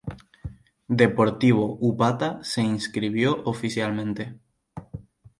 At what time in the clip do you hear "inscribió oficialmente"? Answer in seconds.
2.63-4.39